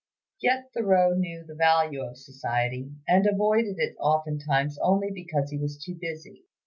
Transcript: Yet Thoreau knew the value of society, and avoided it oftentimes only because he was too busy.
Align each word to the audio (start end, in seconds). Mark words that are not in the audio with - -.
Yet 0.41 0.71
Thoreau 0.73 1.13
knew 1.13 1.43
the 1.45 1.53
value 1.53 2.01
of 2.03 2.17
society, 2.17 2.89
and 3.07 3.27
avoided 3.27 3.75
it 3.77 3.95
oftentimes 3.99 4.79
only 4.81 5.11
because 5.11 5.51
he 5.51 5.59
was 5.59 5.77
too 5.77 5.93
busy. 5.93 6.43